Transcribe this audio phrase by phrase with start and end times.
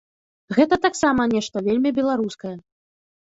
[0.57, 2.55] Гэта таксама нешта вельмі беларускае.